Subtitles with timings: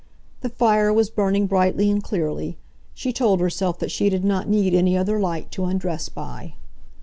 [0.39, 2.57] The fire was burning brightly and clearly.
[2.95, 6.55] She told herself that she did not need any other light to undress by.